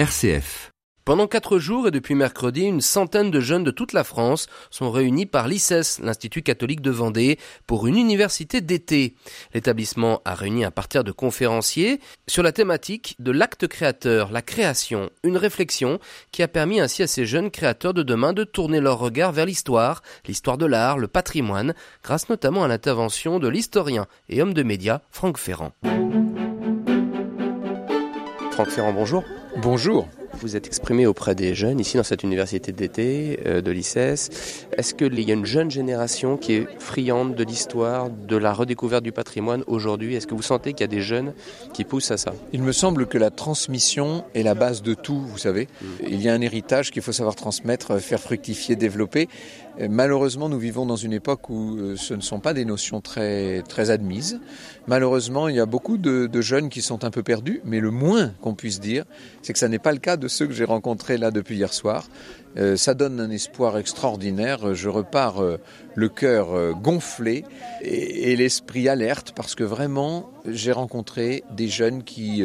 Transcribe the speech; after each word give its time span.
RCF. 0.00 0.70
Pendant 1.04 1.26
quatre 1.26 1.58
jours 1.58 1.86
et 1.86 1.90
depuis 1.90 2.14
mercredi, 2.14 2.62
une 2.62 2.80
centaine 2.80 3.30
de 3.30 3.38
jeunes 3.38 3.64
de 3.64 3.70
toute 3.70 3.92
la 3.92 4.02
France 4.02 4.46
sont 4.70 4.90
réunis 4.90 5.26
par 5.26 5.46
l'ICES, 5.46 6.00
l'Institut 6.02 6.40
catholique 6.40 6.80
de 6.80 6.90
Vendée, 6.90 7.38
pour 7.66 7.86
une 7.86 7.98
université 7.98 8.62
d'été. 8.62 9.14
L'établissement 9.52 10.22
a 10.24 10.34
réuni 10.34 10.64
à 10.64 10.70
partir 10.70 11.04
de 11.04 11.12
conférenciers 11.12 12.00
sur 12.26 12.42
la 12.42 12.52
thématique 12.52 13.14
de 13.18 13.30
l'acte 13.30 13.66
créateur, 13.66 14.32
la 14.32 14.40
création, 14.40 15.10
une 15.22 15.36
réflexion 15.36 15.98
qui 16.32 16.42
a 16.42 16.48
permis 16.48 16.80
ainsi 16.80 17.02
à 17.02 17.06
ces 17.06 17.26
jeunes 17.26 17.50
créateurs 17.50 17.92
de 17.92 18.02
demain 18.02 18.32
de 18.32 18.44
tourner 18.44 18.80
leur 18.80 18.98
regard 18.98 19.32
vers 19.32 19.44
l'histoire, 19.44 20.02
l'histoire 20.26 20.56
de 20.56 20.64
l'art, 20.64 20.96
le 20.96 21.08
patrimoine, 21.08 21.74
grâce 22.02 22.30
notamment 22.30 22.64
à 22.64 22.68
l'intervention 22.68 23.38
de 23.38 23.48
l'historien 23.48 24.06
et 24.30 24.40
homme 24.40 24.54
de 24.54 24.62
médias 24.62 25.02
Franck 25.10 25.36
Ferrand. 25.36 25.72
Franck 28.50 28.70
Ferrand, 28.70 28.94
bonjour. 28.94 29.24
Bonjour. 29.56 30.08
Vous 30.42 30.56
êtes 30.56 30.66
exprimé 30.66 31.06
auprès 31.06 31.34
des 31.34 31.54
jeunes 31.54 31.80
ici 31.80 31.98
dans 31.98 32.02
cette 32.02 32.22
université 32.22 32.72
d'été 32.72 33.40
euh, 33.44 33.60
de 33.60 33.70
l'ICES. 33.70 34.30
Est-ce 34.76 34.94
qu'il 34.94 35.20
y 35.20 35.30
a 35.30 35.34
une 35.34 35.44
jeune 35.44 35.70
génération 35.70 36.38
qui 36.38 36.54
est 36.54 36.66
friande 36.78 37.34
de 37.34 37.44
l'histoire, 37.44 38.08
de 38.08 38.36
la 38.36 38.54
redécouverte 38.54 39.04
du 39.04 39.12
patrimoine 39.12 39.64
aujourd'hui? 39.66 40.14
Est-ce 40.14 40.26
que 40.26 40.34
vous 40.34 40.40
sentez 40.40 40.72
qu'il 40.72 40.80
y 40.80 40.84
a 40.84 40.86
des 40.86 41.02
jeunes 41.02 41.34
qui 41.74 41.84
poussent 41.84 42.10
à 42.10 42.16
ça? 42.16 42.32
Il 42.54 42.62
me 42.62 42.72
semble 42.72 43.06
que 43.06 43.18
la 43.18 43.30
transmission 43.30 44.24
est 44.34 44.42
la 44.42 44.54
base 44.54 44.80
de 44.82 44.94
tout, 44.94 45.20
vous 45.20 45.36
savez. 45.36 45.68
Mm. 45.82 45.86
Il 46.08 46.22
y 46.22 46.30
a 46.30 46.32
un 46.32 46.40
héritage 46.40 46.90
qu'il 46.90 47.02
faut 47.02 47.12
savoir 47.12 47.34
transmettre, 47.34 48.00
faire 48.00 48.20
fructifier, 48.20 48.76
développer. 48.76 49.28
Euh, 49.78 49.88
malheureusement, 49.90 50.48
nous 50.48 50.58
vivons 50.58 50.86
dans 50.86 50.96
une 50.96 51.12
époque 51.12 51.50
où 51.50 51.76
euh, 51.76 51.96
ce 51.96 52.14
ne 52.14 52.22
sont 52.22 52.40
pas 52.40 52.54
des 52.54 52.64
notions 52.64 53.02
très, 53.02 53.62
très 53.68 53.90
admises. 53.90 54.40
Malheureusement, 54.86 55.48
il 55.48 55.56
y 55.56 55.60
a 55.60 55.66
beaucoup 55.66 55.98
de, 55.98 56.26
de 56.26 56.40
jeunes 56.40 56.70
qui 56.70 56.80
sont 56.80 57.04
un 57.04 57.10
peu 57.10 57.22
perdus, 57.22 57.60
mais 57.64 57.80
le 57.80 57.90
moins 57.90 58.32
qu'on 58.40 58.54
puisse 58.54 58.80
dire, 58.80 59.04
c'est 59.42 59.52
que 59.52 59.58
ça 59.58 59.68
n'est 59.68 59.78
pas 59.78 59.92
le 59.92 59.98
cas 59.98 60.16
de 60.16 60.28
ceux 60.30 60.46
que 60.46 60.52
j'ai 60.52 60.64
rencontrés 60.64 61.18
là 61.18 61.30
depuis 61.30 61.56
hier 61.56 61.72
soir. 61.72 62.08
Euh, 62.56 62.76
ça 62.76 62.94
donne 62.94 63.20
un 63.20 63.30
espoir 63.30 63.78
extraordinaire. 63.78 64.74
Je 64.74 64.88
repars 64.88 65.42
euh, 65.42 65.58
le 65.94 66.08
cœur 66.08 66.52
euh, 66.52 66.72
gonflé 66.72 67.44
et, 67.82 68.34
l'esprit 68.34 68.88
alerte 68.88 69.32
parce 69.36 69.54
que 69.54 69.62
vraiment, 69.62 70.30
j'ai 70.46 70.72
rencontré 70.72 71.44
des 71.50 71.68
jeunes 71.68 72.02
qui, 72.02 72.42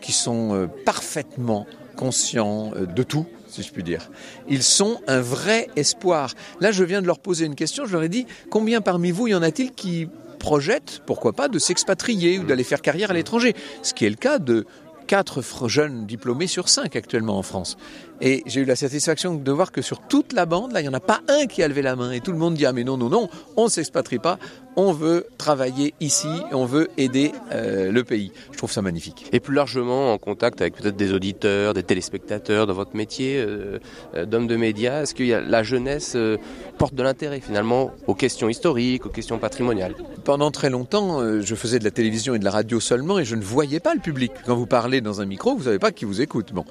qui 0.00 0.12
sont 0.12 0.68
parfaitement 0.84 1.66
conscients 1.94 2.72
de 2.74 3.02
tout, 3.02 3.26
si 3.48 3.62
je 3.62 3.70
puis 3.70 3.82
dire. 3.82 4.10
Ils 4.48 4.62
sont 4.62 5.00
un 5.06 5.20
vrai 5.20 5.68
espoir. 5.76 6.34
Là, 6.60 6.72
je 6.72 6.82
viens 6.82 7.00
de 7.00 7.06
leur 7.06 7.20
poser 7.20 7.46
une 7.46 7.54
question. 7.54 7.86
Je 7.86 7.92
leur 7.92 8.02
ai 8.02 8.08
dit 8.08 8.26
combien 8.50 8.80
parmi 8.80 9.12
vous 9.12 9.28
y 9.28 9.34
en 9.34 9.42
a-t-il 9.42 9.72
qui 9.72 10.08
projettent, 10.38 11.02
pourquoi 11.06 11.32
pas, 11.32 11.48
de 11.48 11.58
s'expatrier 11.58 12.38
ou 12.38 12.44
d'aller 12.44 12.64
faire 12.64 12.82
carrière 12.82 13.10
à 13.10 13.14
l'étranger? 13.14 13.54
Ce 13.82 13.94
qui 13.94 14.06
est 14.06 14.10
le 14.10 14.16
cas 14.16 14.38
de 14.38 14.66
quatre 15.06 15.42
jeunes 15.68 16.06
diplômés 16.06 16.46
sur 16.46 16.68
cinq 16.68 16.96
actuellement 16.96 17.38
en 17.38 17.42
France. 17.42 17.76
Et 18.20 18.42
j'ai 18.46 18.62
eu 18.62 18.64
la 18.64 18.76
satisfaction 18.76 19.34
de 19.34 19.52
voir 19.52 19.72
que 19.72 19.82
sur 19.82 20.00
toute 20.00 20.32
la 20.32 20.46
bande, 20.46 20.72
là, 20.72 20.80
il 20.80 20.84
n'y 20.84 20.88
en 20.88 20.94
a 20.94 21.00
pas 21.00 21.20
un 21.28 21.46
qui 21.46 21.62
a 21.62 21.68
levé 21.68 21.82
la 21.82 21.96
main. 21.96 22.12
Et 22.12 22.20
tout 22.20 22.32
le 22.32 22.38
monde 22.38 22.54
dit, 22.54 22.64
ah 22.64 22.72
mais 22.72 22.84
non, 22.84 22.96
non, 22.96 23.10
non, 23.10 23.28
on 23.56 23.64
ne 23.64 23.68
s'expatrie 23.68 24.18
pas, 24.18 24.38
on 24.76 24.92
veut 24.92 25.26
travailler 25.36 25.94
ici, 26.00 26.28
on 26.52 26.64
veut 26.64 26.88
aider 26.96 27.32
euh, 27.52 27.90
le 27.92 28.04
pays. 28.04 28.32
Je 28.52 28.58
trouve 28.58 28.72
ça 28.72 28.82
magnifique. 28.82 29.26
Et 29.32 29.40
plus 29.40 29.54
largement, 29.54 30.12
en 30.12 30.18
contact 30.18 30.60
avec 30.60 30.76
peut-être 30.76 30.96
des 30.96 31.12
auditeurs, 31.12 31.74
des 31.74 31.82
téléspectateurs 31.82 32.66
dans 32.66 32.74
votre 32.74 32.96
métier 32.96 33.36
euh, 33.38 33.78
d'homme 34.24 34.46
de 34.46 34.56
médias, 34.56 35.02
est-ce 35.02 35.14
que 35.14 35.22
la 35.22 35.62
jeunesse 35.62 36.12
euh, 36.16 36.36
porte 36.78 36.94
de 36.94 37.02
l'intérêt 37.02 37.40
finalement 37.40 37.90
aux 38.06 38.14
questions 38.14 38.48
historiques, 38.48 39.06
aux 39.06 39.10
questions 39.10 39.38
patrimoniales? 39.38 39.94
Pendant 40.24 40.50
très 40.50 40.70
longtemps, 40.70 41.20
euh, 41.20 41.40
je 41.42 41.54
faisais 41.54 41.78
de 41.78 41.84
la 41.84 41.90
télévision 41.90 42.34
et 42.34 42.38
de 42.38 42.44
la 42.44 42.50
radio 42.50 42.80
seulement 42.80 43.18
et 43.18 43.24
je 43.24 43.36
ne 43.36 43.42
voyais 43.42 43.80
pas 43.80 43.94
le 43.94 44.00
public. 44.00 44.32
Quand 44.44 44.56
vous 44.56 44.66
parlez 44.66 44.95
dans 45.00 45.20
un 45.20 45.26
micro, 45.26 45.56
vous 45.56 45.64
savez 45.64 45.78
pas 45.78 45.92
qui 45.92 46.04
vous 46.04 46.20
écoute. 46.20 46.52
Bon. 46.52 46.64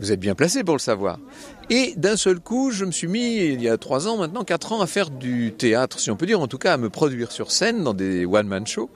Vous 0.00 0.12
êtes 0.12 0.20
bien 0.20 0.34
placé 0.34 0.64
pour 0.64 0.74
le 0.74 0.80
savoir. 0.80 1.18
Et 1.68 1.92
d'un 1.96 2.16
seul 2.16 2.40
coup, 2.40 2.70
je 2.70 2.86
me 2.86 2.90
suis 2.90 3.06
mis, 3.06 3.36
il 3.36 3.60
y 3.60 3.68
a 3.68 3.76
trois 3.76 4.08
ans 4.08 4.16
maintenant, 4.16 4.44
quatre 4.44 4.72
ans, 4.72 4.80
à 4.80 4.86
faire 4.86 5.10
du 5.10 5.52
théâtre, 5.52 6.00
si 6.00 6.10
on 6.10 6.16
peut 6.16 6.24
dire, 6.24 6.40
en 6.40 6.48
tout 6.48 6.56
cas 6.56 6.72
à 6.72 6.76
me 6.78 6.88
produire 6.88 7.30
sur 7.30 7.52
scène 7.52 7.84
dans 7.84 7.92
des 7.92 8.24
one-man 8.24 8.66
shows. 8.66 8.88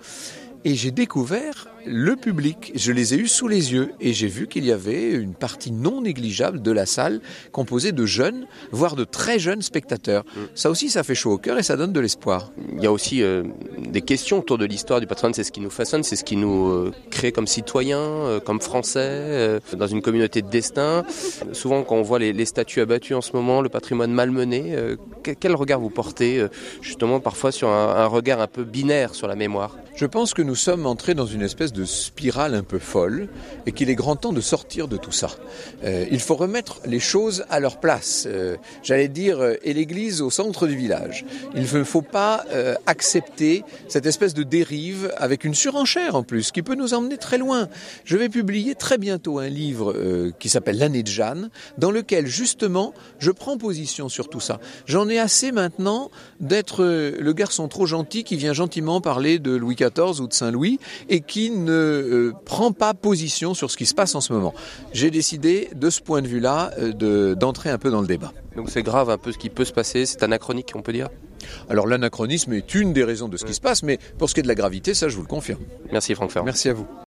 Et 0.66 0.74
j'ai 0.74 0.90
découvert 0.90 1.68
le 1.86 2.16
public. 2.16 2.72
Je 2.74 2.92
les 2.92 3.12
ai 3.12 3.18
eus 3.18 3.28
sous 3.28 3.48
les 3.48 3.72
yeux 3.72 3.92
et 4.00 4.14
j'ai 4.14 4.28
vu 4.28 4.46
qu'il 4.46 4.64
y 4.64 4.72
avait 4.72 5.12
une 5.12 5.34
partie 5.34 5.70
non 5.70 6.00
négligeable 6.00 6.62
de 6.62 6.70
la 6.70 6.86
salle 6.86 7.20
composée 7.52 7.92
de 7.92 8.06
jeunes, 8.06 8.46
voire 8.72 8.96
de 8.96 9.04
très 9.04 9.38
jeunes 9.38 9.60
spectateurs. 9.60 10.24
Ça 10.54 10.70
aussi, 10.70 10.88
ça 10.88 11.02
fait 11.02 11.14
chaud 11.14 11.32
au 11.32 11.38
cœur 11.38 11.58
et 11.58 11.62
ça 11.62 11.76
donne 11.76 11.92
de 11.92 12.00
l'espoir. 12.00 12.50
Il 12.76 12.82
y 12.82 12.86
a 12.86 12.92
aussi 12.92 13.22
euh, 13.22 13.42
des 13.78 14.00
questions 14.00 14.38
autour 14.38 14.56
de 14.56 14.64
l'histoire 14.64 15.00
du 15.00 15.06
patrimoine. 15.06 15.34
C'est 15.34 15.44
ce 15.44 15.52
qui 15.52 15.60
nous 15.60 15.70
façonne, 15.70 16.02
c'est 16.02 16.16
ce 16.16 16.24
qui 16.24 16.36
nous 16.36 16.68
euh, 16.68 16.92
crée 17.10 17.32
comme 17.32 17.46
citoyens, 17.46 17.98
euh, 17.98 18.40
comme 18.40 18.60
Français, 18.60 19.60
dans 19.76 19.86
une 19.86 20.00
communauté 20.00 20.40
de 20.40 20.48
destin. 20.48 21.04
Souvent, 21.52 21.82
quand 21.82 21.96
on 21.96 22.02
voit 22.02 22.18
les, 22.18 22.32
les 22.32 22.46
statues 22.46 22.80
abattues 22.80 23.14
en 23.14 23.20
ce 23.20 23.32
moment, 23.34 23.60
le 23.60 23.68
patrimoine 23.68 24.12
malmené, 24.12 24.74
quel 25.32 25.54
regard 25.54 25.80
vous 25.80 25.90
portez 25.90 26.38
euh, 26.38 26.48
justement 26.80 27.20
parfois 27.20 27.52
sur 27.52 27.68
un, 27.68 28.06
regard 28.06 28.40
un 28.40 28.46
peu 28.46 28.64
binaire 28.64 29.14
sur 29.14 29.26
la 29.26 29.36
mémoire? 29.36 29.76
Je 29.94 30.06
pense 30.06 30.34
que 30.34 30.42
nous 30.42 30.54
sommes 30.54 30.86
entrés 30.86 31.14
dans 31.14 31.26
une 31.26 31.42
espèce 31.42 31.72
de 31.72 31.84
spirale 31.84 32.54
un 32.54 32.62
peu 32.62 32.78
folle 32.78 33.28
et 33.66 33.72
qu'il 33.72 33.90
est 33.90 33.94
grand 33.94 34.16
temps 34.16 34.32
de 34.32 34.40
sortir 34.40 34.88
de 34.88 34.96
tout 34.96 35.12
ça. 35.12 35.30
Euh, 35.84 36.06
il 36.10 36.20
faut 36.20 36.34
remettre 36.34 36.80
les 36.84 36.98
choses 36.98 37.44
à 37.48 37.60
leur 37.60 37.78
place. 37.78 38.24
Euh, 38.26 38.56
J'allais 38.82 39.08
dire, 39.08 39.40
et 39.62 39.72
l'église 39.72 40.20
au 40.20 40.30
centre 40.30 40.66
du 40.66 40.76
village. 40.76 41.24
Il 41.54 41.62
ne 41.62 41.84
faut 41.84 42.02
pas 42.02 42.44
accepter 42.86 43.64
cette 43.88 44.06
espèce 44.06 44.34
de 44.34 44.42
dérive 44.42 45.12
avec 45.16 45.44
une 45.44 45.54
surenchère 45.54 46.14
en 46.14 46.22
plus 46.22 46.50
qui 46.50 46.62
peut 46.62 46.74
nous 46.74 46.94
emmener 46.94 47.16
très 47.16 47.38
loin. 47.38 47.68
Je 48.04 48.16
vais 48.16 48.28
publier 48.28 48.74
très 48.74 48.98
bientôt 48.98 49.38
un 49.38 49.48
livre 49.48 49.94
qui 50.38 50.48
s'appelle 50.48 50.78
L'année 50.78 51.02
de 51.02 51.08
Jeanne, 51.08 51.50
dans 51.78 51.90
lequel 51.90 52.26
justement 52.26 52.92
je 53.18 53.30
prends 53.30 53.56
position 53.56 54.08
sur 54.08 54.28
tout 54.28 54.40
ça. 54.40 54.60
J'en 54.86 55.08
ai 55.08 55.13
assez 55.18 55.52
maintenant 55.52 56.10
d'être 56.40 56.82
euh, 56.82 57.16
le 57.18 57.32
garçon 57.32 57.68
trop 57.68 57.86
gentil 57.86 58.24
qui 58.24 58.36
vient 58.36 58.52
gentiment 58.52 59.00
parler 59.00 59.38
de 59.38 59.54
Louis 59.54 59.74
XIV 59.74 60.20
ou 60.20 60.28
de 60.28 60.32
Saint-Louis 60.32 60.78
et 61.08 61.20
qui 61.20 61.50
ne 61.50 61.72
euh, 61.72 62.32
prend 62.44 62.72
pas 62.72 62.94
position 62.94 63.54
sur 63.54 63.70
ce 63.70 63.76
qui 63.76 63.86
se 63.86 63.94
passe 63.94 64.14
en 64.14 64.20
ce 64.20 64.32
moment. 64.32 64.54
J'ai 64.92 65.10
décidé, 65.10 65.70
de 65.74 65.90
ce 65.90 66.00
point 66.00 66.22
de 66.22 66.28
vue-là, 66.28 66.72
euh, 66.78 67.34
d'entrer 67.34 67.70
un 67.70 67.78
peu 67.78 67.90
dans 67.90 68.00
le 68.00 68.06
débat. 68.06 68.32
Donc 68.56 68.70
c'est 68.70 68.82
grave 68.82 69.10
un 69.10 69.18
peu 69.18 69.32
ce 69.32 69.38
qui 69.38 69.50
peut 69.50 69.64
se 69.64 69.72
passer, 69.72 70.06
c'est 70.06 70.22
anachronique 70.22 70.72
on 70.74 70.82
peut 70.82 70.92
dire? 70.92 71.08
Alors 71.68 71.86
l'anachronisme 71.86 72.52
est 72.52 72.74
une 72.74 72.92
des 72.92 73.04
raisons 73.04 73.28
de 73.28 73.36
ce 73.36 73.44
qui 73.44 73.54
se 73.54 73.60
passe, 73.60 73.82
mais 73.82 73.98
pour 74.18 74.28
ce 74.30 74.34
qui 74.34 74.40
est 74.40 74.44
de 74.44 74.48
la 74.48 74.54
gravité, 74.54 74.94
ça 74.94 75.08
je 75.08 75.16
vous 75.16 75.22
le 75.22 75.28
confirme. 75.28 75.60
Merci 75.92 76.14
Franck 76.14 76.30
Ferrand. 76.30 76.46
Merci 76.46 76.68
à 76.68 76.72
vous. 76.72 76.86